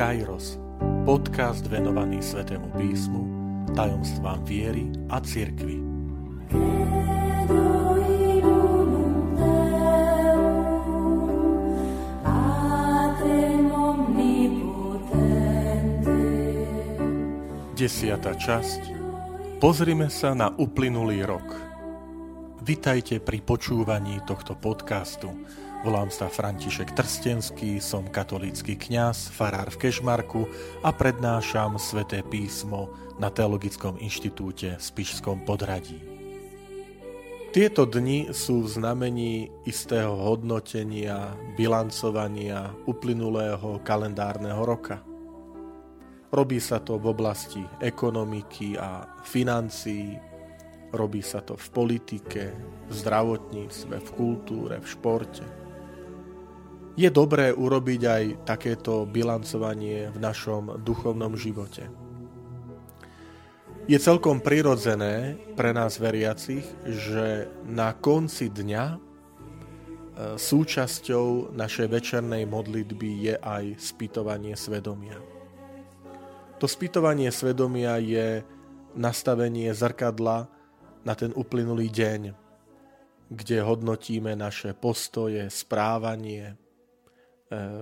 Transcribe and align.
Kairos, 0.00 0.56
podcast 1.04 1.68
venovaný 1.68 2.24
Svetému 2.24 2.72
písmu, 2.72 3.20
tajomstvám 3.76 4.40
viery 4.48 4.88
a 5.12 5.20
cirkvi. 5.20 5.76
Desiata 17.76 18.32
časť 18.32 18.82
Pozrime 19.60 20.08
sa 20.08 20.32
na 20.32 20.48
uplynulý 20.48 21.28
rok. 21.28 21.48
Vitajte 22.64 23.20
pri 23.20 23.44
počúvaní 23.44 24.24
tohto 24.24 24.56
podcastu. 24.56 25.28
Volám 25.80 26.12
sa 26.12 26.28
František 26.28 26.92
Trstenský, 26.92 27.80
som 27.80 28.04
katolícky 28.04 28.76
kňaz, 28.76 29.32
farár 29.32 29.72
v 29.72 29.88
Kešmarku 29.88 30.44
a 30.84 30.92
prednášam 30.92 31.80
sväté 31.80 32.20
písmo 32.20 32.92
na 33.16 33.32
Teologickom 33.32 33.96
inštitúte 33.96 34.76
v 34.76 34.82
Spišskom 34.84 35.48
podradí. 35.48 35.96
Tieto 37.56 37.88
dni 37.88 38.28
sú 38.28 38.68
v 38.68 38.76
znamení 38.76 39.48
istého 39.64 40.12
hodnotenia, 40.20 41.32
bilancovania 41.56 42.76
uplynulého 42.84 43.80
kalendárneho 43.80 44.60
roka. 44.60 45.00
Robí 46.28 46.60
sa 46.60 46.84
to 46.84 47.00
v 47.00 47.08
oblasti 47.08 47.64
ekonomiky 47.80 48.76
a 48.76 49.16
financií, 49.24 50.12
robí 50.92 51.24
sa 51.24 51.40
to 51.40 51.56
v 51.56 51.66
politike, 51.72 52.52
v 52.84 52.92
zdravotníctve, 52.92 53.96
v 53.96 54.10
kultúre, 54.12 54.76
v 54.76 54.84
športe– 54.84 55.48
je 56.98 57.08
dobré 57.10 57.54
urobiť 57.54 58.00
aj 58.06 58.24
takéto 58.46 59.06
bilancovanie 59.06 60.10
v 60.10 60.18
našom 60.18 60.82
duchovnom 60.82 61.38
živote. 61.38 61.86
Je 63.90 63.98
celkom 63.98 64.38
prirodzené 64.38 65.34
pre 65.58 65.74
nás 65.74 65.98
veriacich, 65.98 66.62
že 66.86 67.50
na 67.66 67.90
konci 67.90 68.46
dňa 68.46 68.84
e, 68.86 68.96
súčasťou 70.38 71.56
našej 71.56 71.86
večernej 71.90 72.46
modlitby 72.46 73.10
je 73.32 73.34
aj 73.40 73.64
spýtovanie 73.80 74.54
svedomia. 74.54 75.18
To 76.60 76.68
spýtovanie 76.68 77.32
svedomia 77.32 77.96
je 77.98 78.44
nastavenie 78.92 79.72
zrkadla 79.72 80.44
na 81.00 81.14
ten 81.16 81.32
uplynulý 81.32 81.88
deň, 81.88 82.36
kde 83.32 83.56
hodnotíme 83.64 84.36
naše 84.36 84.76
postoje, 84.76 85.48
správanie, 85.48 86.59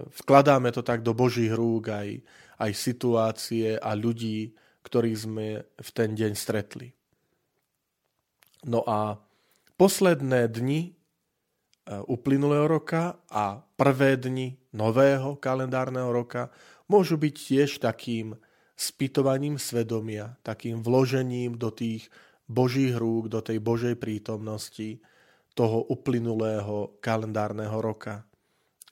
vkladáme 0.09 0.73
to 0.73 0.81
tak 0.81 1.05
do 1.05 1.13
Božích 1.13 1.53
rúk 1.53 1.93
aj, 1.93 2.25
aj 2.59 2.73
situácie 2.73 3.77
a 3.77 3.93
ľudí, 3.93 4.57
ktorých 4.83 5.19
sme 5.19 5.47
v 5.63 5.91
ten 5.93 6.17
deň 6.17 6.33
stretli. 6.33 6.89
No 8.65 8.83
a 8.89 9.21
posledné 9.79 10.51
dni 10.51 10.81
eh, 10.89 10.93
uplynulého 12.09 12.67
roka 12.67 13.21
a 13.31 13.61
prvé 13.61 14.19
dni 14.19 14.59
nového 14.75 15.39
kalendárneho 15.39 16.11
roka 16.11 16.51
môžu 16.91 17.21
byť 17.21 17.35
tiež 17.37 17.71
takým 17.79 18.35
spytovaním 18.79 19.61
svedomia, 19.61 20.39
takým 20.43 20.83
vložením 20.83 21.59
do 21.59 21.71
tých 21.71 22.09
Božích 22.49 22.97
rúk, 22.97 23.29
do 23.29 23.45
tej 23.45 23.61
Božej 23.61 24.01
prítomnosti 24.01 25.03
toho 25.53 25.85
uplynulého 25.91 26.97
kalendárneho 27.03 27.83
roka, 27.83 28.23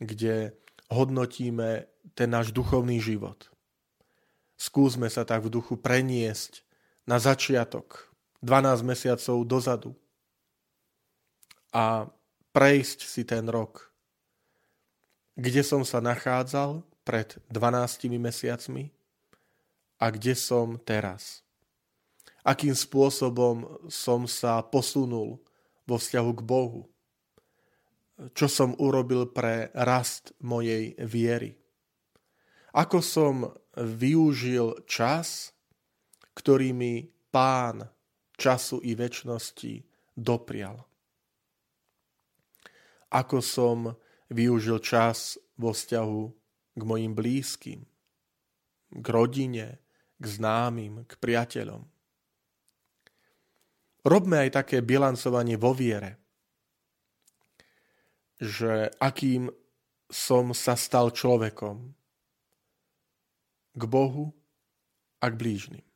kde 0.02 0.52
hodnotíme 0.90 1.86
ten 2.14 2.28
náš 2.30 2.54
duchovný 2.54 3.02
život. 3.02 3.50
Skúsme 4.56 5.12
sa 5.12 5.26
tak 5.28 5.44
v 5.44 5.52
duchu 5.52 5.76
preniesť 5.76 6.64
na 7.04 7.20
začiatok, 7.20 8.08
12 8.40 8.86
mesiacov 8.86 9.36
dozadu 9.44 9.92
a 11.76 12.08
prejsť 12.56 12.98
si 13.04 13.22
ten 13.28 13.44
rok. 13.52 13.92
Kde 15.36 15.60
som 15.60 15.84
sa 15.84 16.00
nachádzal 16.00 16.80
pred 17.04 17.36
12 17.52 18.16
mesiacmi 18.16 18.88
a 20.00 20.08
kde 20.08 20.32
som 20.32 20.80
teraz. 20.80 21.44
Akým 22.40 22.72
spôsobom 22.72 23.84
som 23.92 24.24
sa 24.24 24.64
posunul 24.64 25.42
vo 25.84 25.96
vzťahu 26.00 26.30
k 26.32 26.42
Bohu 26.46 26.88
čo 28.16 28.46
som 28.48 28.72
urobil 28.80 29.28
pre 29.28 29.68
rast 29.76 30.32
mojej 30.40 30.96
viery. 31.04 31.52
Ako 32.76 33.00
som 33.04 33.52
využil 33.76 34.84
čas, 34.88 35.52
ktorý 36.36 36.72
mi 36.72 37.04
pán 37.32 37.84
času 38.36 38.80
i 38.84 38.96
väčšnosti 38.96 39.84
doprial. 40.16 40.84
Ako 43.12 43.40
som 43.40 43.96
využil 44.32 44.80
čas 44.80 45.40
vo 45.56 45.72
vzťahu 45.72 46.22
k 46.76 46.82
mojim 46.84 47.16
blízkym, 47.16 47.80
k 48.92 49.06
rodine, 49.08 49.80
k 50.16 50.24
známym, 50.24 51.04
k 51.08 51.12
priateľom. 51.16 51.84
Robme 54.04 54.36
aj 54.40 54.50
také 54.64 54.80
bilancovanie 54.80 55.60
vo 55.60 55.76
viere– 55.76 56.20
že 58.36 58.92
akým 59.00 59.48
som 60.06 60.54
sa 60.54 60.78
stal 60.78 61.10
človekom 61.10 61.90
k 63.76 63.82
Bohu 63.84 64.32
a 65.20 65.26
k 65.28 65.34
blížnym. 65.34 65.86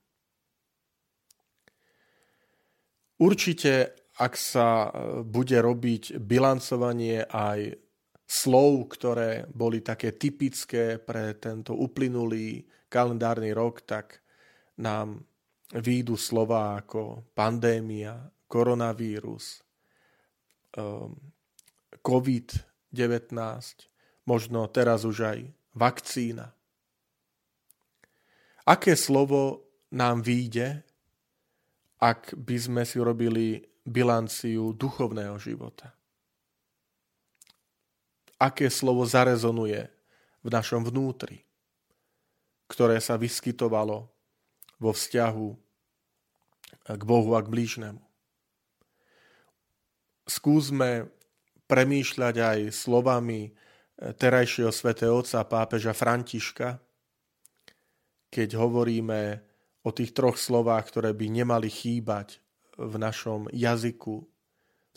Určite, 3.21 3.93
ak 4.17 4.33
sa 4.33 4.89
e, 4.89 4.91
bude 5.25 5.61
robiť 5.61 6.17
bilancovanie 6.17 7.29
aj 7.29 7.77
slov, 8.25 8.97
ktoré 8.97 9.45
boli 9.53 9.85
také 9.85 10.17
typické 10.17 10.97
pre 10.97 11.37
tento 11.37 11.77
uplynulý 11.77 12.65
kalendárny 12.89 13.53
rok, 13.53 13.85
tak 13.85 14.25
nám 14.81 15.21
výjdu 15.77 16.17
slova 16.17 16.81
ako 16.81 17.31
pandémia, 17.37 18.19
koronavírus, 18.51 19.63
um, 20.75 21.15
COVID-19, 22.01 23.37
možno 24.25 24.67
teraz 24.73 25.05
už 25.05 25.19
aj 25.25 25.39
vakcína. 25.77 26.53
Aké 28.65 28.95
slovo 28.95 29.67
nám 29.91 30.23
výjde, 30.23 30.85
ak 32.01 32.33
by 32.39 32.57
sme 32.57 32.83
si 32.89 32.97
robili 32.97 33.61
bilanciu 33.85 34.73
duchovného 34.73 35.37
života? 35.37 35.93
Aké 38.41 38.73
slovo 38.73 39.05
zarezonuje 39.05 39.85
v 40.41 40.49
našom 40.49 40.87
vnútri, 40.89 41.45
ktoré 42.73 42.97
sa 43.05 43.21
vyskytovalo 43.21 44.09
vo 44.81 44.91
vzťahu 44.97 45.49
k 46.97 47.03
Bohu 47.05 47.37
a 47.37 47.45
k 47.45 47.53
blížnemu? 47.53 48.01
Skúsme 50.25 51.11
premýšľať 51.71 52.35
aj 52.35 52.59
slovami 52.75 53.47
e, 53.47 53.51
terajšieho 54.11 54.75
svätého 54.75 55.15
otca 55.15 55.47
pápeža 55.47 55.95
Františka, 55.95 56.83
keď 58.27 58.59
hovoríme 58.59 59.39
o 59.87 59.91
tých 59.95 60.11
troch 60.11 60.35
slovách, 60.35 60.91
ktoré 60.91 61.15
by 61.15 61.27
nemali 61.31 61.71
chýbať 61.71 62.43
v 62.75 62.95
našom 62.99 63.47
jazyku 63.55 64.27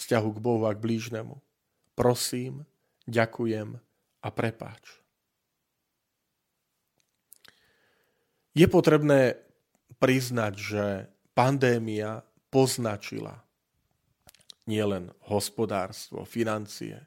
vzťahu 0.01 0.29
k 0.33 0.39
Bohu 0.41 0.65
a 0.65 0.73
k 0.73 0.81
blížnemu. 0.81 1.37
Prosím, 1.93 2.65
ďakujem 3.05 3.77
a 4.23 4.27
prepáč. 4.33 5.03
Je 8.53 8.65
potrebné 8.69 9.37
priznať, 9.97 10.53
že 10.57 10.85
pandémia 11.33 12.21
poznačila 12.53 13.41
nielen 14.67 15.11
hospodárstvo, 15.27 16.23
financie, 16.23 17.03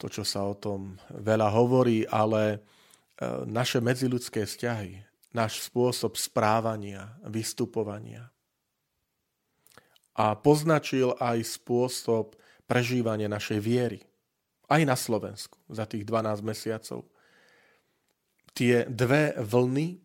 to, 0.00 0.08
čo 0.08 0.24
sa 0.24 0.48
o 0.48 0.56
tom 0.56 0.96
veľa 1.12 1.52
hovorí, 1.52 2.08
ale 2.08 2.56
e, 2.56 2.58
naše 3.44 3.84
medziludské 3.84 4.48
vzťahy, 4.48 4.96
náš 5.36 5.68
spôsob 5.68 6.16
správania, 6.16 7.20
vystupovania. 7.28 8.32
A 10.16 10.32
poznačil 10.40 11.12
aj 11.20 11.60
spôsob 11.60 12.40
prežívania 12.64 13.28
našej 13.28 13.60
viery. 13.60 14.00
Aj 14.70 14.80
na 14.86 14.96
Slovensku 14.96 15.60
za 15.68 15.84
tých 15.84 16.06
12 16.08 16.40
mesiacov. 16.46 17.04
Tie 18.56 18.88
dve 18.88 19.36
vlny 19.36 20.00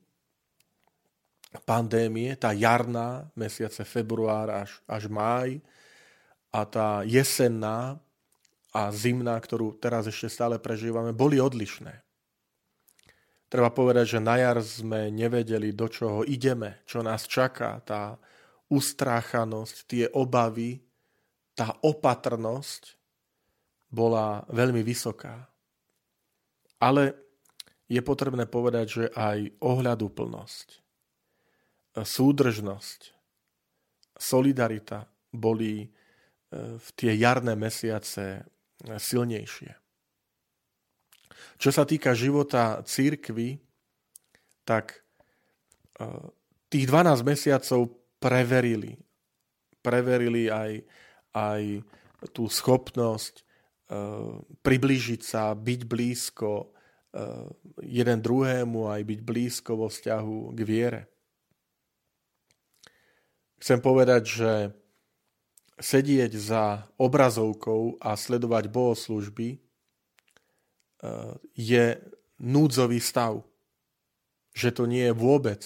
pandémie, 1.64 2.36
tá 2.36 2.52
jarná, 2.52 3.32
mesiace 3.38 3.88
február 3.88 4.52
až, 4.52 4.84
až 4.90 5.08
máj, 5.08 5.64
a 6.56 6.64
tá 6.64 7.04
jesenná 7.04 8.00
a 8.72 8.88
zimná, 8.96 9.36
ktorú 9.36 9.76
teraz 9.76 10.08
ešte 10.08 10.32
stále 10.32 10.56
prežívame, 10.56 11.12
boli 11.12 11.36
odlišné. 11.36 12.00
Treba 13.52 13.72
povedať, 13.72 14.16
že 14.16 14.24
na 14.24 14.40
jar 14.40 14.64
sme 14.64 15.12
nevedeli, 15.12 15.76
do 15.76 15.92
čoho 15.92 16.24
ideme, 16.24 16.80
čo 16.88 17.04
nás 17.04 17.28
čaká. 17.28 17.84
Tá 17.84 18.16
ustráchanosť, 18.72 19.76
tie 19.86 20.06
obavy, 20.16 20.80
tá 21.56 21.76
opatrnosť 21.84 22.96
bola 23.92 24.44
veľmi 24.52 24.80
vysoká. 24.80 25.48
Ale 26.80 27.16
je 27.88 28.02
potrebné 28.02 28.50
povedať, 28.50 28.86
že 28.88 29.06
aj 29.14 29.56
ohľaduplnosť, 29.62 30.68
súdržnosť, 31.96 33.00
solidarita 34.20 35.08
boli 35.32 35.96
v 36.56 36.88
tie 36.96 37.12
jarné 37.20 37.60
mesiace 37.60 38.48
silnejšie. 38.80 39.76
Čo 41.56 41.70
sa 41.72 41.88
týka 41.88 42.12
života 42.12 42.84
církvy, 42.84 43.60
tak 44.68 45.00
e, 45.96 46.06
tých 46.68 46.86
12 46.90 47.24
mesiacov 47.24 47.96
preverili. 48.20 49.00
Preverili 49.80 50.52
aj, 50.52 50.84
aj 51.32 51.62
tú 52.36 52.52
schopnosť 52.52 53.40
e, 53.40 53.44
priblížiť 54.60 55.22
sa, 55.24 55.56
byť 55.56 55.82
blízko 55.88 56.52
e, 56.60 56.66
jeden 57.88 58.20
druhému, 58.20 58.92
aj 58.92 59.02
byť 59.06 59.20
blízko 59.24 59.72
vo 59.80 59.88
vzťahu 59.88 60.52
k 60.52 60.60
viere. 60.66 61.02
Chcem 63.64 63.80
povedať, 63.80 64.24
že 64.28 64.52
sedieť 65.76 66.32
za 66.40 66.88
obrazovkou 66.96 68.00
a 68.00 68.16
sledovať 68.16 68.72
bohoslužby 68.72 69.60
je 71.56 71.86
núdzový 72.40 73.00
stav. 73.04 73.44
Že 74.56 74.70
to 74.72 74.84
nie 74.88 75.04
je 75.12 75.14
vôbec 75.14 75.62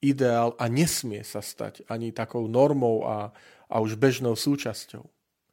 ideál 0.00 0.56
a 0.56 0.70
nesmie 0.70 1.20
sa 1.26 1.44
stať 1.44 1.84
ani 1.90 2.14
takou 2.14 2.48
normou 2.48 3.04
a, 3.04 3.34
a 3.68 3.76
už 3.84 4.00
bežnou 4.00 4.32
súčasťou. 4.32 5.04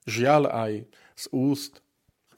Žiaľ 0.06 0.44
aj 0.54 0.72
z 1.18 1.26
úst 1.34 1.82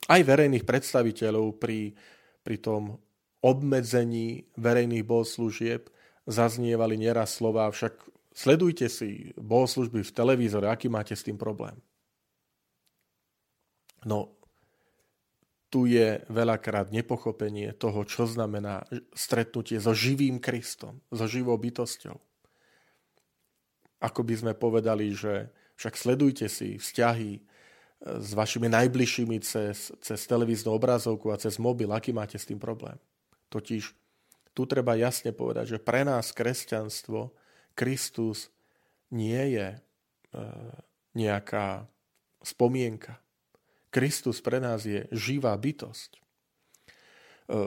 aj 0.08 0.24
verejných 0.24 0.64
predstaviteľov 0.64 1.60
pri, 1.60 1.92
pri 2.40 2.56
tom 2.58 2.96
obmedzení 3.44 4.48
verejných 4.56 5.04
bohoslúžieb 5.04 5.92
zaznievali 6.24 6.96
nieraz 6.96 7.38
slova, 7.38 7.68
však 7.70 8.17
sledujte 8.38 8.86
si 8.86 9.34
bohoslužby 9.34 10.06
v 10.06 10.14
televízore, 10.14 10.70
aký 10.70 10.86
máte 10.86 11.18
s 11.18 11.26
tým 11.26 11.34
problém. 11.34 11.74
No, 14.06 14.38
tu 15.68 15.90
je 15.90 16.22
veľakrát 16.30 16.94
nepochopenie 16.94 17.74
toho, 17.74 18.06
čo 18.06 18.30
znamená 18.30 18.86
stretnutie 19.10 19.82
so 19.82 19.90
živým 19.90 20.38
Kristom, 20.38 21.02
so 21.10 21.26
živou 21.26 21.58
bytosťou. 21.58 22.14
Ako 23.98 24.20
by 24.22 24.34
sme 24.38 24.52
povedali, 24.54 25.10
že 25.10 25.50
však 25.74 25.98
sledujte 25.98 26.46
si 26.46 26.78
vzťahy 26.78 27.30
e, 27.34 27.40
s 28.22 28.30
vašimi 28.32 28.70
najbližšími 28.70 29.42
cez, 29.42 29.90
cez 29.98 30.20
televíznu 30.30 30.70
obrazovku 30.70 31.34
a 31.34 31.40
cez 31.42 31.58
mobil, 31.58 31.90
aký 31.90 32.14
máte 32.14 32.38
s 32.38 32.46
tým 32.46 32.62
problém. 32.62 32.94
Totiž 33.50 33.90
tu 34.54 34.62
treba 34.64 34.94
jasne 34.94 35.34
povedať, 35.34 35.76
že 35.76 35.82
pre 35.82 36.06
nás 36.06 36.30
kresťanstvo 36.30 37.34
Kristus 37.78 38.50
nie 39.14 39.54
je 39.54 39.68
e, 39.70 39.78
nejaká 41.14 41.86
spomienka, 42.42 43.22
Kristus 43.88 44.44
pre 44.44 44.60
nás 44.60 44.84
je 44.84 45.08
živá 45.14 45.56
bytosť. 45.56 46.10
E, 46.16 46.20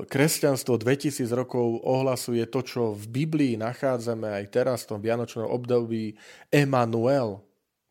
kresťanstvo 0.05 0.77
2000 0.77 1.25
rokov 1.33 1.81
ohlasuje 1.81 2.45
to, 2.45 2.61
čo 2.61 2.81
v 2.93 3.05
Biblii 3.09 3.53
nachádzame 3.57 4.29
aj 4.29 4.45
teraz 4.53 4.85
v 4.85 4.95
tom 4.95 4.99
vianočnom 5.01 5.49
období 5.49 6.15
Emanuel, 6.53 7.41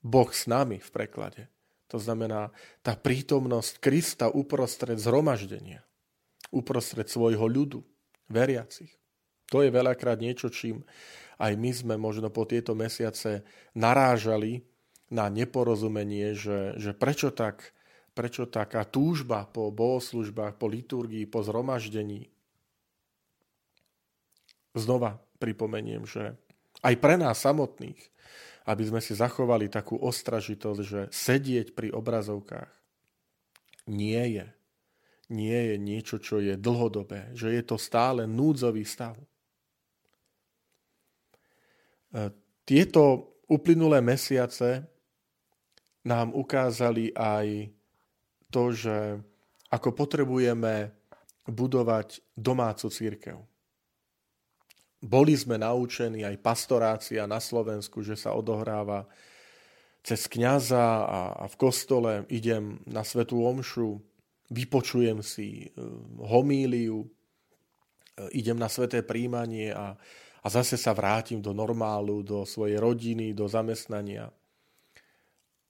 Boh 0.00 0.30
s 0.30 0.46
nami 0.48 0.80
v 0.80 0.90
preklade. 0.94 1.42
To 1.90 1.98
znamená 1.98 2.54
tá 2.86 2.94
prítomnosť 2.94 3.82
Krista 3.82 4.30
uprostred 4.30 4.96
zhromaždenia, 4.96 5.82
uprostred 6.54 7.10
svojho 7.10 7.50
ľudu, 7.50 7.82
veriacich. 8.30 8.94
To 9.50 9.66
je 9.66 9.74
veľakrát 9.74 10.22
niečo, 10.22 10.46
čím 10.46 10.86
aj 11.40 11.52
my 11.56 11.70
sme 11.72 11.94
možno 11.96 12.28
po 12.28 12.44
tieto 12.44 12.76
mesiace 12.76 13.42
narážali 13.72 14.68
na 15.08 15.32
neporozumenie, 15.32 16.36
že, 16.36 16.76
že 16.76 16.92
prečo 16.92 17.32
tak 17.32 17.72
prečo 18.10 18.44
taká 18.44 18.84
túžba 18.84 19.46
po 19.48 19.70
bohoslužbách, 19.70 20.58
po 20.58 20.66
liturgii, 20.68 21.24
po 21.24 21.40
zhromaždení. 21.40 22.28
Znova 24.76 25.18
pripomeniem, 25.40 26.06
že 26.06 26.36
aj 26.84 26.94
pre 27.00 27.16
nás 27.16 27.40
samotných, 27.40 27.98
aby 28.68 28.82
sme 28.84 29.00
si 29.00 29.16
zachovali 29.16 29.72
takú 29.72 29.98
ostražitosť, 29.98 30.80
že 30.84 31.00
sedieť 31.10 31.72
pri 31.72 31.90
obrazovkách 31.96 32.70
nie 33.90 34.22
je. 34.36 34.46
Nie 35.30 35.74
je 35.74 35.76
niečo, 35.78 36.18
čo 36.18 36.42
je 36.42 36.58
dlhodobé, 36.58 37.30
že 37.38 37.54
je 37.54 37.62
to 37.62 37.78
stále 37.78 38.26
núdzový 38.26 38.82
stav. 38.82 39.14
Tieto 42.66 43.02
uplynulé 43.50 44.02
mesiace 44.02 44.86
nám 46.06 46.34
ukázali 46.34 47.14
aj 47.14 47.70
to, 48.50 48.74
že 48.74 49.20
ako 49.70 49.94
potrebujeme 49.94 50.90
budovať 51.46 52.22
domácu 52.34 52.86
církev. 52.90 53.38
Boli 55.00 55.32
sme 55.32 55.56
naučení 55.56 56.26
aj 56.26 56.36
pastorácia 56.44 57.24
na 57.24 57.40
Slovensku, 57.40 58.04
že 58.04 58.20
sa 58.20 58.36
odohráva 58.36 59.08
cez 60.04 60.28
kňaza 60.28 60.86
a, 61.04 61.20
v 61.48 61.56
kostole 61.56 62.12
idem 62.28 62.80
na 62.84 63.04
svetú 63.04 63.44
omšu, 63.44 64.00
vypočujem 64.52 65.24
si 65.24 65.64
e, 65.64 65.66
homíliu, 66.20 67.04
e, 67.04 67.08
idem 68.36 68.56
na 68.60 68.68
sveté 68.68 69.00
príjmanie 69.00 69.72
a, 69.72 69.96
a 70.40 70.46
zase 70.48 70.80
sa 70.80 70.96
vrátim 70.96 71.44
do 71.44 71.52
normálu, 71.52 72.24
do 72.24 72.48
svojej 72.48 72.80
rodiny, 72.80 73.36
do 73.36 73.44
zamestnania. 73.44 74.32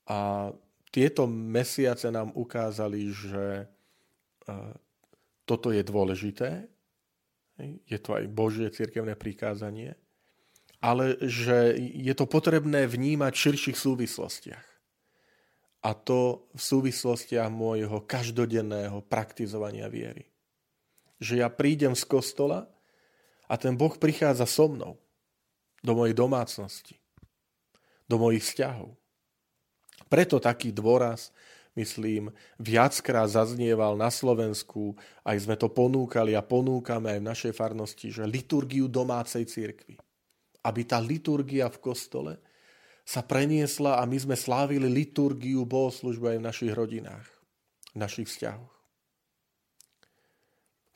A 0.06 0.50
tieto 0.90 1.26
mesiace 1.26 2.10
nám 2.10 2.30
ukázali, 2.34 3.10
že 3.10 3.46
e, 3.62 3.66
toto 5.46 5.74
je 5.74 5.82
dôležité, 5.82 6.70
je 7.86 7.98
to 8.00 8.16
aj 8.16 8.24
Božie 8.30 8.72
cirkevné 8.72 9.18
prikázanie, 9.18 9.92
ale 10.80 11.18
že 11.20 11.76
je 11.76 12.14
to 12.16 12.24
potrebné 12.24 12.88
vnímať 12.88 13.32
v 13.36 13.42
širších 13.50 13.76
súvislostiach. 13.76 14.66
A 15.80 15.90
to 15.96 16.48
v 16.56 16.60
súvislostiach 16.60 17.48
môjho 17.52 18.04
každodenného 18.04 19.04
praktizovania 19.04 19.88
viery. 19.92 20.28
Že 21.20 21.44
ja 21.44 21.48
prídem 21.52 21.92
z 21.92 22.04
kostola 22.08 22.69
a 23.50 23.58
ten 23.58 23.74
Boh 23.74 23.98
prichádza 23.98 24.46
so 24.46 24.70
mnou 24.70 24.94
do 25.82 25.92
mojej 25.98 26.14
domácnosti, 26.14 26.94
do 28.06 28.14
mojich 28.14 28.46
vzťahov. 28.46 28.94
Preto 30.06 30.38
taký 30.38 30.70
dôraz, 30.70 31.34
myslím, 31.74 32.30
viackrát 32.62 33.26
zaznieval 33.26 33.98
na 33.98 34.06
Slovensku, 34.06 34.94
aj 35.26 35.50
sme 35.50 35.58
to 35.58 35.66
ponúkali 35.66 36.38
a 36.38 36.46
ponúkame 36.46 37.10
aj 37.10 37.18
v 37.18 37.28
našej 37.30 37.52
farnosti, 37.58 38.14
že 38.14 38.22
liturgiu 38.22 38.86
domácej 38.86 39.42
cirkvi. 39.50 39.98
Aby 40.60 40.86
tá 40.86 41.02
liturgia 41.02 41.66
v 41.72 41.78
kostole 41.82 42.32
sa 43.02 43.24
preniesla 43.24 43.98
a 43.98 44.06
my 44.06 44.18
sme 44.20 44.36
slávili 44.38 44.86
liturgiu 44.86 45.66
bohoslužby 45.66 46.36
aj 46.36 46.38
v 46.38 46.46
našich 46.46 46.72
rodinách, 46.76 47.26
v 47.90 47.98
našich 47.98 48.28
vzťahoch. 48.28 48.74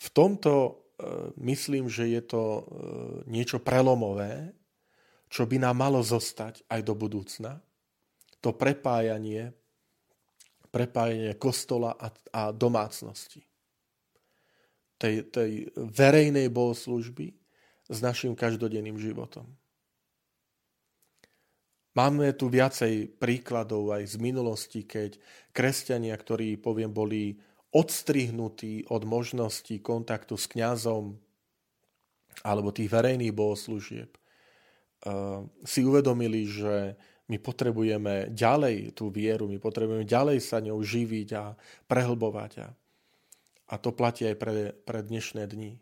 V 0.05 0.09
tomto 0.13 0.84
myslím, 1.41 1.91
že 1.91 2.07
je 2.07 2.23
to 2.23 2.43
e, 2.43 2.63
niečo 3.27 3.59
prelomové, 3.59 4.55
čo 5.27 5.49
by 5.49 5.59
nám 5.59 5.75
malo 5.75 6.01
zostať 6.05 6.63
aj 6.71 6.81
do 6.87 6.95
budúcna 6.95 7.59
to 8.45 8.53
prepájanie, 8.53 9.57
prepájanie 10.69 11.33
kostola 11.41 11.97
a, 11.97 12.13
a 12.29 12.43
domácnosti. 12.53 13.41
Tej, 15.01 15.33
tej 15.33 15.73
verejnej 15.75 16.53
bohoslužby 16.53 17.33
s 17.89 17.99
našim 18.05 18.37
každodenným 18.37 19.01
životom. 19.01 19.49
Máme 21.97 22.37
tu 22.37 22.53
viacej 22.53 23.17
príkladov 23.17 23.97
aj 23.97 24.13
z 24.13 24.17
minulosti, 24.21 24.85
keď 24.85 25.17
kresťania, 25.57 26.13
ktorí, 26.21 26.61
poviem, 26.61 26.93
boli 26.93 27.39
odstrihnutý 27.75 28.87
od 28.87 29.03
možností 29.03 29.83
kontaktu 29.83 30.39
s 30.39 30.47
kňazom 30.47 31.19
alebo 32.47 32.71
tých 32.71 32.91
verejných 32.91 33.35
bohoslúžieb, 33.35 34.11
eh, 34.15 35.43
si 35.67 35.81
uvedomili, 35.83 36.47
že 36.47 36.95
my 37.25 37.41
potrebujeme 37.41 38.31
ďalej 38.31 38.95
tú 38.95 39.09
vieru, 39.09 39.49
my 39.49 39.57
potrebujeme 39.59 40.05
ďalej 40.07 40.39
sa 40.45 40.61
ňou 40.61 40.77
živiť 40.83 41.29
a 41.35 41.57
prehlbovať. 41.89 42.53
A, 42.63 42.69
a 43.71 43.75
to 43.81 43.91
platí 43.97 44.29
aj 44.29 44.37
pre, 44.37 44.77
pre 44.85 45.01
dnešné 45.03 45.43
dni. 45.49 45.81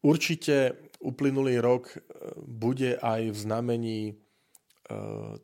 Určite 0.00 0.80
uplynulý 1.04 1.60
rok 1.60 1.92
eh, 1.92 2.00
bude 2.40 2.96
aj 2.96 3.20
v 3.28 3.36
znamení 3.36 4.00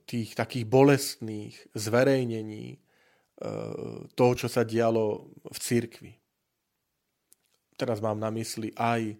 tých 0.07 0.35
takých 0.35 0.67
bolestných 0.67 1.55
zverejnení 1.71 2.67
e, 2.75 2.79
toho, 4.11 4.33
čo 4.35 4.51
sa 4.51 4.67
dialo 4.67 5.31
v 5.47 5.59
cirkvi. 5.63 6.13
Teraz 7.79 8.03
mám 8.03 8.19
na 8.19 8.33
mysli 8.35 8.75
aj 8.75 9.15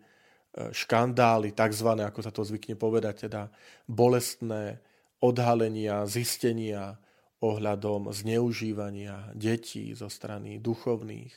škandály, 0.73 1.53
takzvané, 1.53 2.09
ako 2.09 2.21
sa 2.25 2.33
to 2.33 2.41
zvykne 2.41 2.81
povedať, 2.81 3.29
teda 3.29 3.53
bolestné 3.85 4.81
odhalenia, 5.21 6.09
zistenia 6.09 6.97
ohľadom 7.45 8.09
zneužívania 8.17 9.37
detí 9.37 9.93
zo 9.93 10.09
strany 10.09 10.57
duchovných, 10.57 11.35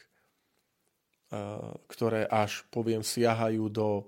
ktoré 1.91 2.24
až, 2.25 2.63
poviem, 2.72 3.03
siahajú 3.03 3.67
do, 3.67 4.08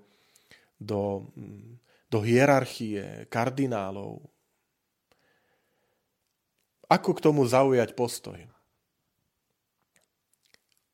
do, 0.79 1.27
do 2.07 2.19
hierarchie 2.23 3.27
kardinálov. 3.27 4.23
Ako 6.91 7.15
k 7.15 7.23
tomu 7.23 7.47
zaujať 7.47 7.95
postoj? 7.95 8.35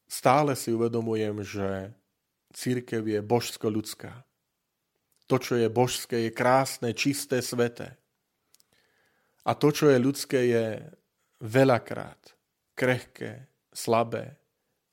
Stále 0.05 0.53
si 0.53 0.69
uvedomujem, 0.69 1.41
že 1.41 1.89
církev 2.53 3.01
je 3.01 3.19
božsko-ľudská. 3.25 4.13
To, 5.25 5.35
čo 5.41 5.57
je 5.57 5.67
božské, 5.67 6.29
je 6.29 6.31
krásne, 6.31 6.93
čisté, 6.93 7.41
sveté. 7.41 7.97
A 9.41 9.57
to, 9.57 9.73
čo 9.73 9.89
je 9.89 9.97
ľudské, 9.97 10.39
je 10.53 10.65
veľakrát 11.41 12.37
krehké, 12.77 13.49
slabé 13.73 14.37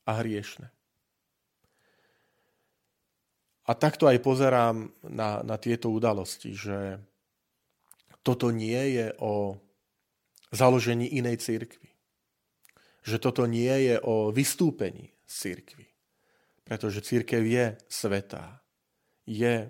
a 0.08 0.24
hriešne. 0.24 0.72
A 3.64 3.72
takto 3.76 4.08
aj 4.08 4.24
pozerám 4.24 4.88
na, 5.04 5.44
na 5.44 5.56
tieto 5.60 5.92
udalosti, 5.92 6.56
že 6.56 6.96
toto 8.24 8.48
nie 8.48 8.96
je 8.96 9.12
o 9.20 9.60
založení 10.54 11.10
inej 11.18 11.42
církvy. 11.42 11.90
Že 13.04 13.16
toto 13.20 13.44
nie 13.44 13.92
je 13.92 14.00
o 14.00 14.32
vystúpení 14.32 15.12
z 15.26 15.34
církvy. 15.34 15.86
Pretože 16.64 17.04
církev 17.04 17.44
je 17.44 17.76
svetá, 17.90 18.64
je 19.28 19.68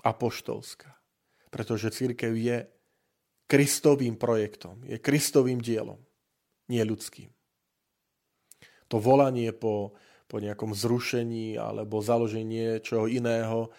apoštolská. 0.00 0.96
Pretože 1.52 1.92
církev 1.92 2.32
je 2.32 2.64
Kristovým 3.50 4.16
projektom, 4.16 4.80
je 4.86 4.96
Kristovým 4.96 5.58
dielom, 5.60 5.98
nie 6.70 6.80
ľudským. 6.86 7.28
To 8.88 8.96
volanie 9.02 9.50
po, 9.50 9.98
po 10.30 10.38
nejakom 10.38 10.70
zrušení 10.70 11.58
alebo 11.58 11.98
založení 11.98 12.46
niečoho 12.46 13.10
iného, 13.10 13.74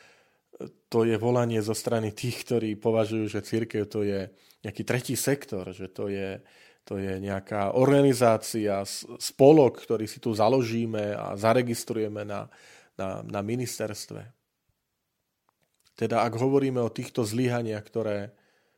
to 0.91 1.07
je 1.07 1.15
volanie 1.15 1.63
zo 1.63 1.73
strany 1.73 2.11
tých, 2.11 2.43
ktorí 2.43 2.75
považujú, 2.75 3.25
že 3.31 3.45
církev 3.45 3.87
to 3.87 4.03
je 4.03 4.27
nejaký 4.61 4.83
tretí 4.85 5.15
sektor, 5.17 5.71
že 5.73 5.89
to 5.89 6.11
je, 6.11 6.43
to 6.85 6.99
je 6.99 7.17
nejaká 7.17 7.73
organizácia, 7.73 8.83
spolok, 9.17 9.81
ktorý 9.81 10.05
si 10.05 10.21
tu 10.21 10.35
založíme 10.35 11.15
a 11.15 11.33
zaregistrujeme 11.39 12.27
na, 12.27 12.51
na, 12.99 13.25
na 13.25 13.41
ministerstve. 13.41 14.21
Teda 15.97 16.25
ak 16.25 16.33
hovoríme 16.37 16.81
o 16.81 16.93
týchto 16.93 17.25
zlyhaniach, 17.25 17.85
ktoré, 17.85 18.33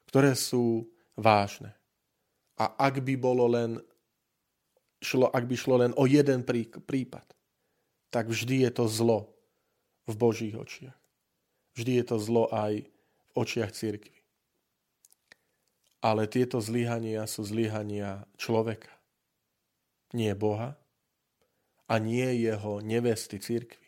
ktoré 0.08 0.36
sú 0.36 0.88
vážne. 1.16 1.74
A 2.60 2.70
ak 2.78 3.02
by 3.02 3.16
bolo 3.18 3.50
len 3.50 3.82
šlo, 5.02 5.28
ak 5.28 5.44
by 5.44 5.56
šlo 5.58 5.76
len 5.84 5.92
o 6.00 6.06
jeden 6.08 6.46
prí, 6.48 6.70
prípad, 6.70 7.26
tak 8.14 8.30
vždy 8.30 8.70
je 8.70 8.72
to 8.72 8.86
zlo 8.88 9.34
v 10.06 10.14
Božích 10.16 10.56
očiach. 10.56 11.03
Vždy 11.74 12.02
je 12.02 12.06
to 12.06 12.18
zlo 12.22 12.46
aj 12.54 12.86
v 12.86 13.30
očiach 13.34 13.74
církvy. 13.74 14.14
Ale 16.04 16.28
tieto 16.28 16.60
zlyhania 16.60 17.26
sú 17.26 17.48
zlyhania 17.48 18.28
človeka. 18.38 18.92
Nie 20.14 20.38
Boha 20.38 20.78
a 21.90 21.98
nie 21.98 22.44
jeho 22.44 22.84
nevesty 22.84 23.42
církvy. 23.42 23.88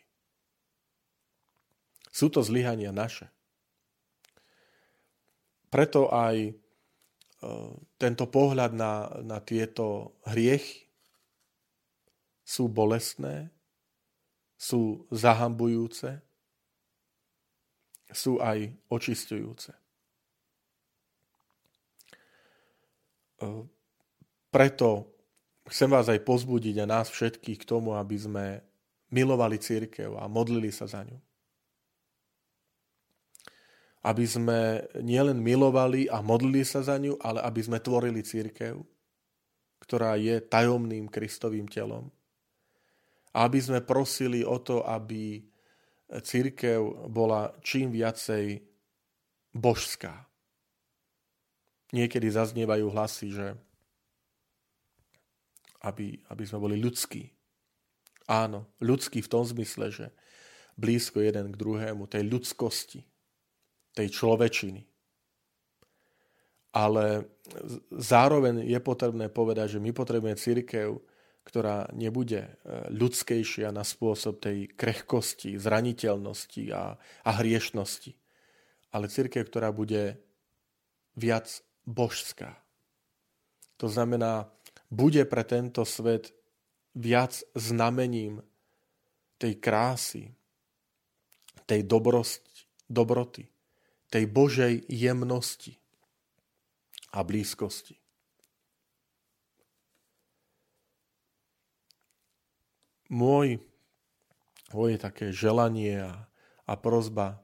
Sú 2.10 2.32
to 2.32 2.40
zlyhania 2.40 2.90
naše. 2.96 3.28
Preto 5.68 6.08
aj 6.08 6.36
e, 6.48 6.52
tento 8.00 8.24
pohľad 8.24 8.72
na, 8.72 9.12
na 9.20 9.38
tieto 9.44 10.16
hriechy 10.24 10.88
sú 12.46 12.72
bolestné, 12.72 13.52
sú 14.56 15.04
zahambujúce, 15.12 16.25
sú 18.10 18.38
aj 18.38 18.70
očistujúce. 18.90 19.74
Preto 24.48 24.88
chcem 25.68 25.90
vás 25.90 26.08
aj 26.08 26.24
pozbudiť 26.24 26.80
a 26.80 26.90
nás 26.90 27.12
všetkých 27.12 27.58
k 27.60 27.68
tomu, 27.68 27.92
aby 27.98 28.16
sme 28.16 28.46
milovali 29.12 29.60
církev 29.60 30.16
a 30.16 30.24
modlili 30.30 30.72
sa 30.72 30.88
za 30.88 31.04
ňu. 31.04 31.18
Aby 34.06 34.24
sme 34.24 34.86
nielen 35.02 35.42
milovali 35.42 36.06
a 36.06 36.22
modlili 36.22 36.62
sa 36.62 36.80
za 36.80 36.94
ňu, 36.96 37.18
ale 37.18 37.42
aby 37.42 37.60
sme 37.60 37.82
tvorili 37.82 38.22
církev, 38.22 38.78
ktorá 39.82 40.14
je 40.16 40.38
tajomným 40.40 41.10
Kristovým 41.10 41.66
telom. 41.66 42.08
A 43.36 43.44
aby 43.44 43.60
sme 43.60 43.84
prosili 43.84 44.46
o 44.46 44.56
to, 44.62 44.80
aby 44.86 45.44
církev 46.10 47.10
bola 47.10 47.54
čím 47.62 47.90
viacej 47.90 48.62
božská 49.56 50.26
niekedy 51.94 52.26
zaznievajú 52.30 52.86
hlasy, 52.90 53.28
že 53.30 53.48
aby, 55.86 56.18
aby 56.32 56.42
sme 56.42 56.58
boli 56.58 56.76
ľudskí. 56.82 57.30
Áno, 58.26 58.66
ľudskí 58.82 59.22
v 59.22 59.30
tom 59.30 59.46
zmysle, 59.46 59.94
že 59.94 60.06
blízko 60.74 61.22
jeden 61.22 61.54
k 61.54 61.60
druhému, 61.60 62.10
tej 62.10 62.26
ľudskosti, 62.26 63.06
tej 63.94 64.08
človečiny. 64.10 64.82
Ale 66.74 67.30
zároveň 67.94 68.66
je 68.66 68.80
potrebné 68.82 69.30
povedať, 69.30 69.78
že 69.78 69.82
my 69.82 69.94
potrebujeme 69.94 70.36
církev, 70.36 70.98
ktorá 71.46 71.86
nebude 71.94 72.42
e, 72.42 72.50
ľudskejšia 72.90 73.70
na 73.70 73.86
spôsob 73.86 74.42
tej 74.42 74.66
krehkosti, 74.74 75.54
zraniteľnosti 75.54 76.74
a, 76.74 76.98
a 76.98 77.30
hriešnosti, 77.38 78.18
ale 78.90 79.06
církev, 79.06 79.46
ktorá 79.46 79.70
bude 79.70 80.18
viac 81.14 81.62
božská. 81.86 82.58
To 83.78 83.86
znamená, 83.86 84.50
bude 84.90 85.22
pre 85.22 85.46
tento 85.46 85.86
svet 85.86 86.34
viac 86.98 87.38
znamením 87.54 88.42
tej 89.38 89.62
krásy, 89.62 90.34
tej 91.66 91.86
dobrosti, 91.86 92.66
dobroty, 92.90 93.46
tej 94.10 94.24
Božej 94.26 94.82
jemnosti 94.90 95.78
a 97.14 97.22
blízkosti. 97.22 98.05
Môj, 103.06 103.62
moje 104.74 104.96
také 104.98 105.30
želanie 105.30 106.02
a, 106.02 106.26
a 106.66 106.72
prozba 106.74 107.38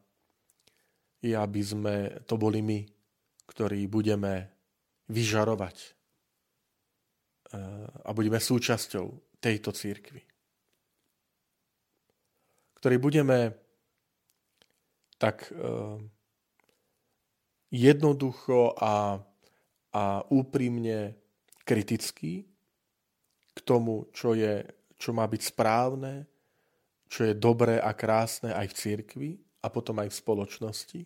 je, 1.23 1.39
aby 1.39 1.61
sme 1.63 1.95
to 2.27 2.35
boli 2.35 2.59
my, 2.59 2.83
ktorý 3.47 3.87
budeme 3.87 4.51
vyžarovať 5.07 5.77
eh, 7.55 7.87
a 7.87 8.11
budeme 8.11 8.43
súčasťou 8.43 9.39
tejto 9.39 9.71
církvy. 9.71 10.23
Ktorý 12.83 12.97
budeme 12.99 13.55
tak 15.23 15.47
eh, 15.55 16.03
jednoducho 17.71 18.75
a, 18.77 19.23
a 19.95 20.05
úprimne 20.29 21.15
kritický 21.63 22.51
k 23.53 23.59
tomu, 23.63 24.11
čo, 24.11 24.35
je, 24.35 24.67
čo 25.03 25.11
má 25.11 25.27
byť 25.27 25.43
správne, 25.43 26.31
čo 27.11 27.27
je 27.27 27.35
dobré 27.35 27.83
a 27.83 27.91
krásne 27.91 28.55
aj 28.55 28.71
v 28.71 28.79
církvi 28.79 29.31
a 29.59 29.67
potom 29.67 29.99
aj 29.99 30.15
v 30.15 30.19
spoločnosti 30.23 31.03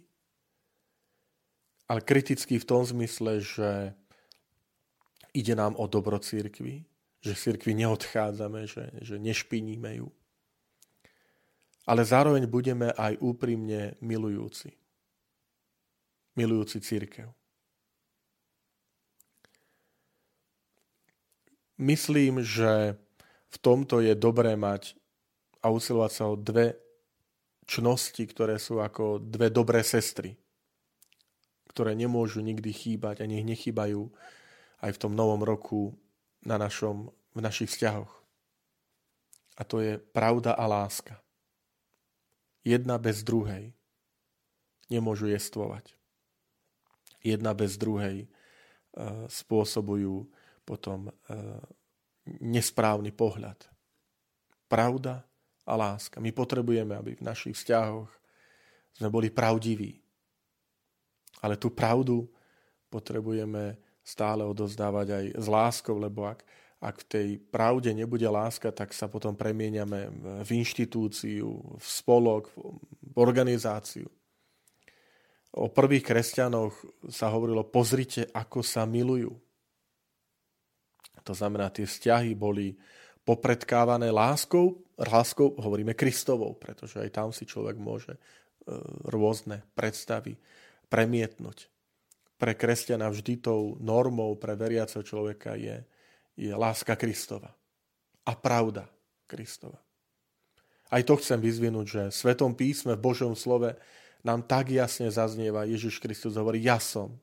ale 1.86 2.02
kritický 2.02 2.58
v 2.58 2.68
tom 2.68 2.82
zmysle, 2.82 3.40
že 3.40 3.94
ide 5.30 5.54
nám 5.54 5.78
o 5.78 5.86
dobro 5.86 6.18
církvy, 6.18 6.82
že 7.22 7.32
v 7.34 7.42
církvi 7.42 7.72
neodchádzame, 7.78 8.66
že, 8.66 8.90
že 9.02 9.16
nešpiníme 9.22 10.02
ju. 10.02 10.10
Ale 11.86 12.02
zároveň 12.02 12.50
budeme 12.50 12.90
aj 12.90 13.22
úprimne 13.22 13.94
milujúci. 14.02 14.74
Milujúci 16.34 16.82
církev. 16.82 17.30
Myslím, 21.78 22.42
že 22.42 22.98
v 23.50 23.56
tomto 23.62 24.02
je 24.02 24.14
dobré 24.18 24.58
mať 24.58 24.98
a 25.62 25.70
usilovať 25.70 26.12
sa 26.12 26.24
o 26.30 26.38
dve 26.38 26.78
čnosti, 27.66 28.22
ktoré 28.22 28.62
sú 28.62 28.78
ako 28.78 29.18
dve 29.18 29.50
dobré 29.50 29.82
sestry, 29.82 30.38
ktoré 31.70 31.98
nemôžu 31.98 32.40
nikdy 32.40 32.70
chýbať 32.70 33.22
a 33.22 33.28
nech 33.28 33.42
nechýbajú 33.42 34.06
aj 34.86 34.90
v 34.94 35.00
tom 35.00 35.12
novom 35.18 35.42
roku 35.42 35.94
na 36.46 36.56
našom, 36.56 37.10
v 37.34 37.40
našich 37.42 37.74
vzťahoch. 37.74 38.12
A 39.56 39.62
to 39.64 39.82
je 39.82 39.98
pravda 39.98 40.54
a 40.54 40.64
láska. 40.68 41.18
Jedna 42.62 42.98
bez 42.98 43.26
druhej 43.26 43.72
nemôžu 44.92 45.26
jestvovať. 45.32 45.94
Jedna 47.24 47.56
bez 47.56 47.74
druhej 47.74 48.26
uh, 48.26 49.26
spôsobujú 49.26 50.30
potom 50.62 51.10
uh, 51.10 51.58
nesprávny 52.42 53.14
pohľad. 53.14 53.56
Pravda 54.66 55.22
a 55.66 55.72
láska. 55.74 56.22
My 56.22 56.30
potrebujeme, 56.30 56.94
aby 56.94 57.18
v 57.18 57.26
našich 57.26 57.58
vzťahoch 57.58 58.10
sme 58.96 59.08
boli 59.10 59.30
pravdiví. 59.30 59.98
Ale 61.44 61.60
tú 61.60 61.70
pravdu 61.70 62.26
potrebujeme 62.88 63.76
stále 64.06 64.46
odozdávať 64.46 65.06
aj 65.10 65.24
s 65.34 65.46
láskou, 65.50 65.98
lebo 65.98 66.30
ak, 66.30 66.46
ak 66.78 66.94
v 67.02 67.08
tej 67.10 67.28
pravde 67.38 67.90
nebude 67.90 68.26
láska, 68.30 68.70
tak 68.70 68.94
sa 68.94 69.10
potom 69.10 69.34
premieňame 69.34 70.00
v 70.46 70.50
inštitúciu, 70.54 71.50
v 71.76 71.86
spolok, 71.86 72.54
v 73.02 73.16
organizáciu. 73.18 74.06
O 75.56 75.72
prvých 75.72 76.04
kresťanoch 76.04 76.74
sa 77.08 77.32
hovorilo, 77.32 77.64
pozrite, 77.66 78.28
ako 78.30 78.60
sa 78.60 78.84
milujú. 78.84 79.32
To 81.26 81.34
znamená, 81.34 81.74
tie 81.74 81.84
vzťahy 81.84 82.38
boli 82.38 82.78
popredkávané 83.26 84.14
láskou, 84.14 84.86
láskou 84.94 85.58
hovoríme 85.58 85.98
Kristovou, 85.98 86.54
pretože 86.54 87.02
aj 87.02 87.10
tam 87.10 87.28
si 87.34 87.42
človek 87.42 87.74
môže 87.74 88.14
e, 88.14 88.20
rôzne 89.10 89.66
predstavy 89.74 90.38
premietnúť. 90.86 91.66
Pre 92.38 92.52
kresťana 92.54 93.10
vždy 93.10 93.42
tou 93.42 93.74
normou 93.82 94.38
pre 94.38 94.54
veriaceho 94.54 95.02
človeka 95.02 95.58
je, 95.58 95.82
je 96.38 96.52
láska 96.54 96.94
Kristova 96.94 97.50
a 98.22 98.32
pravda 98.38 98.86
Kristova. 99.26 99.82
Aj 100.86 101.02
to 101.02 101.18
chcem 101.18 101.42
vyzvinúť, 101.42 101.86
že 101.86 102.02
v 102.14 102.14
Svetom 102.14 102.54
písme, 102.54 102.94
v 102.94 103.02
Božom 103.02 103.34
slove 103.34 103.74
nám 104.22 104.46
tak 104.46 104.70
jasne 104.70 105.10
zaznieva, 105.10 105.66
Ježiš 105.66 105.98
Kristus 105.98 106.38
hovorí, 106.38 106.62
ja 106.62 106.78
som 106.78 107.18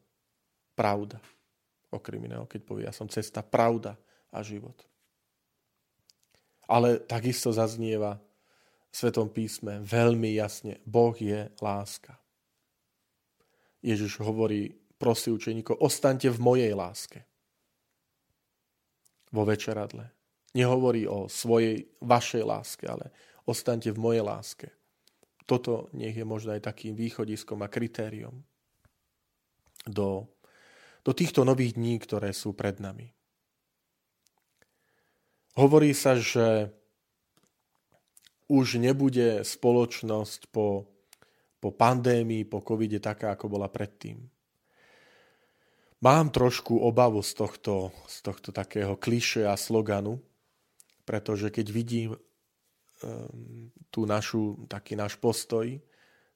pravda. 0.75 1.23
Okrem 1.93 2.25
iného, 2.25 2.49
keď 2.49 2.61
povie, 2.65 2.89
ja 2.89 2.93
som 2.95 3.05
cesta, 3.05 3.45
pravda 3.45 3.93
a 4.33 4.41
život. 4.41 4.75
Ale 6.65 6.97
takisto 7.05 7.53
zaznieva 7.53 8.17
v 8.89 8.95
Svetom 8.97 9.29
písme 9.29 9.81
veľmi 9.81 10.33
jasne, 10.37 10.81
Boh 10.85 11.13
je 11.13 11.49
láska. 11.61 12.17
Ježiš 13.83 14.21
hovorí, 14.21 14.73
prosí 14.97 15.29
učeníkov, 15.29 15.81
ostaňte 15.81 16.31
v 16.31 16.39
mojej 16.39 16.73
láske. 16.73 17.25
Vo 19.33 19.43
večeradle. 19.43 20.13
Nehovorí 20.53 21.09
o 21.09 21.25
svojej, 21.25 21.89
vašej 21.99 22.43
láske, 22.45 22.85
ale 22.85 23.09
ostaňte 23.49 23.91
v 23.91 23.99
mojej 23.99 24.23
láske. 24.23 24.67
Toto 25.43 25.91
nech 25.91 26.15
je 26.15 26.23
možno 26.23 26.55
aj 26.55 26.63
takým 26.63 26.95
východiskom 26.95 27.59
a 27.65 27.67
kritériom 27.67 28.45
do, 29.83 30.29
do 31.03 31.11
týchto 31.11 31.43
nových 31.43 31.75
dní, 31.75 31.99
ktoré 31.99 32.31
sú 32.31 32.55
pred 32.55 32.79
nami. 32.79 33.11
Hovorí 35.53 35.93
sa, 35.93 36.17
že 36.17 36.73
už 38.49 38.81
nebude 38.81 39.45
spoločnosť 39.45 40.49
po, 40.49 40.89
po 41.61 41.69
pandémii, 41.69 42.47
po 42.47 42.63
covide 42.63 42.97
taká, 42.97 43.35
ako 43.35 43.51
bola 43.51 43.69
predtým. 43.69 44.17
Mám 46.03 46.35
trošku 46.35 46.83
obavu 46.83 47.23
z 47.23 47.31
tohto, 47.31 47.95
z 48.11 48.17
tohto 48.27 48.49
takého 48.51 48.99
kliše 48.99 49.47
a 49.47 49.55
sloganu, 49.55 50.19
pretože 51.07 51.47
keď 51.47 51.67
vidím 51.71 52.09
um, 52.15 53.71
tú 53.87 54.03
našu, 54.03 54.67
taký 54.67 54.99
náš 54.99 55.15
postoj, 55.15 55.79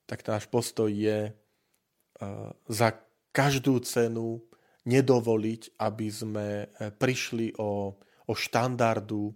tak 0.08 0.24
náš 0.24 0.48
postoj 0.48 0.88
je 0.88 1.28
uh, 1.28 2.48
za 2.64 2.96
každú 3.28 3.76
cenu 3.84 4.40
nedovoliť, 4.88 5.76
aby 5.84 6.08
sme 6.08 6.64
eh, 6.64 6.90
prišli 6.90 7.60
o 7.60 8.00
o 8.28 8.34
štandardu, 8.36 9.32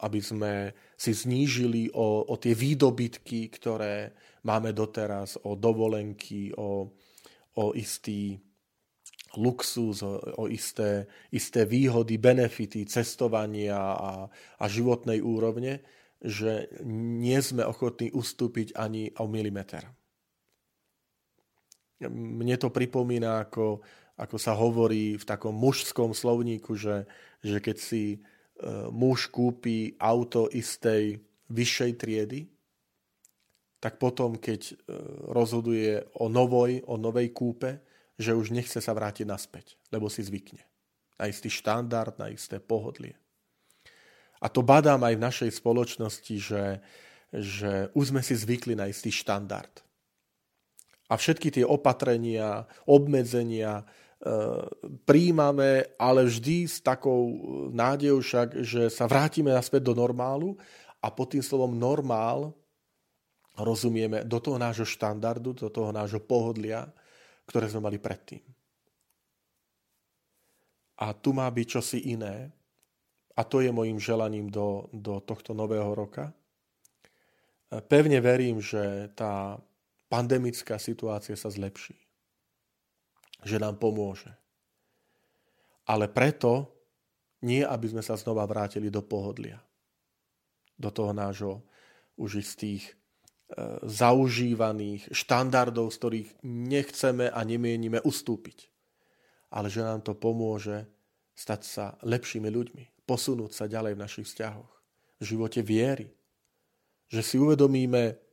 aby 0.00 0.20
sme 0.24 0.72
si 0.96 1.12
znížili 1.12 1.92
o, 1.92 2.24
o 2.24 2.34
tie 2.40 2.56
výdobytky, 2.56 3.52
ktoré 3.52 4.16
máme 4.48 4.72
doteraz, 4.72 5.36
o 5.44 5.52
dovolenky, 5.52 6.56
o, 6.56 6.88
o 7.60 7.64
istý 7.76 8.40
luxus, 9.36 10.00
o, 10.00 10.16
o 10.40 10.48
isté, 10.48 11.04
isté 11.28 11.68
výhody, 11.68 12.16
benefity 12.16 12.88
cestovania 12.88 13.76
a, 13.76 14.12
a 14.32 14.64
životnej 14.64 15.20
úrovne, 15.20 15.84
že 16.24 16.72
nie 16.88 17.36
sme 17.44 17.68
ochotní 17.68 18.08
ustúpiť 18.08 18.72
ani 18.80 19.12
o 19.20 19.28
milimeter. 19.28 19.84
Mne 22.08 22.56
to 22.56 22.72
pripomína, 22.72 23.44
ako, 23.44 23.84
ako 24.20 24.36
sa 24.36 24.52
hovorí 24.52 25.16
v 25.16 25.24
takom 25.24 25.56
mužskom 25.56 26.12
slovníku, 26.12 26.76
že 26.76 27.08
že 27.40 27.58
keď 27.58 27.76
si 27.80 28.04
e, 28.16 28.18
muž 28.92 29.32
kúpi 29.32 29.96
auto 29.96 30.46
istej 30.52 31.20
vyššej 31.48 31.92
triedy, 31.96 32.40
tak 33.80 33.96
potom, 33.96 34.36
keď 34.36 34.60
e, 34.70 34.74
rozhoduje 35.32 36.04
o 36.20 36.28
novej, 36.28 36.84
o 36.84 37.00
novej 37.00 37.32
kúpe, 37.32 37.80
že 38.20 38.36
už 38.36 38.52
nechce 38.52 38.76
sa 38.76 38.92
vrátiť 38.92 39.24
naspäť, 39.24 39.80
lebo 39.88 40.12
si 40.12 40.20
zvykne. 40.20 40.60
Na 41.16 41.28
istý 41.32 41.48
štandard, 41.48 42.12
na 42.20 42.28
isté 42.28 42.60
pohodlie. 42.60 43.16
A 44.40 44.48
to 44.48 44.64
badám 44.64 45.04
aj 45.04 45.14
v 45.16 45.24
našej 45.24 45.50
spoločnosti, 45.52 46.36
že, 46.40 46.64
že 47.32 47.72
už 47.96 48.12
sme 48.12 48.24
si 48.24 48.36
zvykli 48.36 48.76
na 48.76 48.88
istý 48.88 49.12
štandard. 49.12 49.84
A 51.08 51.16
všetky 51.16 51.52
tie 51.52 51.64
opatrenia, 51.64 52.68
obmedzenia, 52.88 53.84
príjmame, 55.08 55.96
ale 55.96 56.28
vždy 56.28 56.68
s 56.68 56.84
takou 56.84 57.40
nádejou 57.72 58.20
však, 58.20 58.48
že 58.60 58.92
sa 58.92 59.08
vrátime 59.08 59.48
naspäť 59.48 59.88
do 59.88 59.94
normálu 59.96 60.60
a 61.00 61.08
pod 61.08 61.32
tým 61.32 61.40
slovom 61.40 61.72
normál 61.72 62.52
rozumieme 63.56 64.24
do 64.28 64.36
toho 64.40 64.60
nášho 64.60 64.84
štandardu, 64.84 65.56
do 65.56 65.72
toho 65.72 65.88
nášho 65.88 66.20
pohodlia, 66.20 66.84
ktoré 67.48 67.72
sme 67.72 67.88
mali 67.88 67.96
predtým. 67.96 68.44
A 71.00 71.16
tu 71.16 71.32
má 71.32 71.48
byť 71.48 71.66
čosi 71.80 72.12
iné 72.12 72.52
a 73.32 73.40
to 73.40 73.64
je 73.64 73.72
mojim 73.72 73.96
želaním 73.96 74.52
do, 74.52 74.92
do 74.92 75.24
tohto 75.24 75.56
nového 75.56 75.96
roka. 75.96 76.28
Pevne 77.88 78.20
verím, 78.20 78.60
že 78.60 79.08
tá 79.16 79.56
pandemická 80.12 80.76
situácia 80.76 81.32
sa 81.40 81.48
zlepší 81.48 82.09
že 83.44 83.60
nám 83.60 83.80
pomôže. 83.80 84.30
Ale 85.88 86.06
preto 86.06 86.70
nie, 87.42 87.64
aby 87.64 87.86
sme 87.88 88.04
sa 88.04 88.14
znova 88.14 88.44
vrátili 88.44 88.92
do 88.92 89.00
pohodlia. 89.00 89.58
Do 90.76 90.92
toho 90.92 91.12
nášho 91.12 91.64
už 92.20 92.44
istých 92.44 92.84
e, 92.84 92.92
zaužívaných 93.84 95.08
štandardov, 95.08 95.88
z 95.88 95.96
ktorých 95.96 96.30
nechceme 96.46 97.32
a 97.32 97.40
nemienime 97.44 98.04
ustúpiť. 98.04 98.68
Ale 99.50 99.72
že 99.72 99.82
nám 99.82 100.04
to 100.04 100.12
pomôže 100.14 100.84
stať 101.32 101.60
sa 101.64 101.84
lepšími 102.04 102.48
ľuďmi, 102.52 103.08
posunúť 103.08 103.50
sa 103.56 103.64
ďalej 103.64 103.96
v 103.96 104.02
našich 104.04 104.26
vzťahoch, 104.28 104.72
v 105.18 105.24
živote 105.24 105.64
viery. 105.64 106.12
Že 107.08 107.20
si 107.24 107.36
uvedomíme 107.40 108.29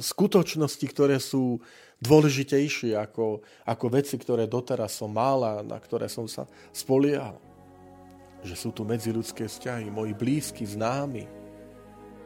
skutočnosti, 0.00 0.86
ktoré 0.90 1.16
sú 1.16 1.60
dôležitejšie 2.00 2.96
ako, 2.96 3.44
ako 3.68 3.86
veci, 3.92 4.16
ktoré 4.16 4.48
doteraz 4.48 4.96
som 4.96 5.12
mal 5.12 5.38
a 5.44 5.52
na 5.60 5.76
ktoré 5.76 6.08
som 6.08 6.24
sa 6.24 6.48
spoliehal. 6.72 7.36
Že 8.40 8.54
sú 8.56 8.68
tu 8.72 8.82
medziludské 8.88 9.44
vzťahy, 9.44 9.92
moji 9.92 10.16
blízki, 10.16 10.64
známi, 10.64 11.28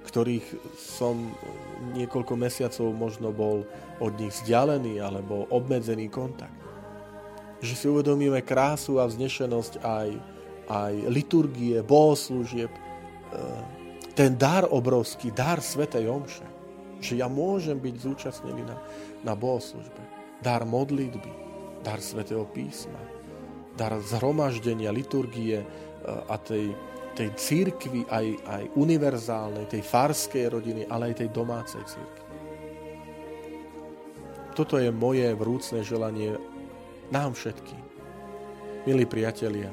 ktorých 0.07 0.47
som 0.79 1.35
niekoľko 1.97 2.35
mesiacov 2.39 2.87
možno 2.95 3.35
bol 3.35 3.67
od 3.99 4.13
nich 4.21 4.31
vzdialený 4.31 5.03
alebo 5.03 5.51
obmedzený 5.51 6.07
kontakt. 6.07 6.55
Že 7.65 7.75
si 7.75 7.87
uvedomíme 7.91 8.45
krásu 8.47 9.03
a 9.03 9.09
vznešenosť 9.11 9.83
aj, 9.83 10.09
aj 10.71 10.95
liturgie, 11.11 11.81
bohoslúžieb, 11.83 12.71
e, 12.71 12.81
ten 14.15 14.39
dar 14.39 14.69
obrovský, 14.71 15.35
dar 15.35 15.59
Svetej 15.59 16.07
Omše. 16.07 16.54
Že 17.05 17.21
ja 17.21 17.29
môžem 17.29 17.77
byť 17.77 17.95
zúčastnený 18.01 18.65
na, 18.65 18.81
na 19.21 19.37
bohoslužbe. 19.37 20.01
Dar 20.41 20.65
modlitby, 20.65 21.33
dar 21.85 22.01
svätého 22.01 22.49
písma, 22.49 22.97
dar 23.77 24.01
zhromaždenia, 24.01 24.89
liturgie 24.89 25.61
e, 25.61 25.67
a 26.09 26.41
tej 26.41 26.73
tej 27.15 27.31
církvy, 27.39 28.11
aj, 28.11 28.27
aj 28.43 28.65
univerzálnej, 28.75 29.71
tej 29.71 29.87
farskej 29.87 30.51
rodiny, 30.51 30.83
ale 30.91 31.15
aj 31.15 31.23
tej 31.23 31.31
domácej 31.31 31.79
církvy. 31.87 32.25
Toto 34.55 34.79
je 34.79 34.87
moje 34.91 35.35
vrúcne 35.35 35.83
želanie 35.83 36.39
nám 37.11 37.35
všetkým. 37.35 37.83
Milí 38.87 39.07
priatelia, 39.07 39.71